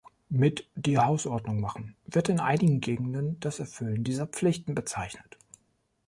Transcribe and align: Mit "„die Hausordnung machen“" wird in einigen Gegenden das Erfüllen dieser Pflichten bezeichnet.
Mit 0.31 0.67
"„die 0.73 0.97
Hausordnung 0.97 1.59
machen“" 1.59 1.95
wird 2.07 2.27
in 2.29 2.39
einigen 2.39 2.81
Gegenden 2.81 3.39
das 3.39 3.59
Erfüllen 3.59 4.03
dieser 4.03 4.25
Pflichten 4.25 4.73
bezeichnet. 4.73 5.37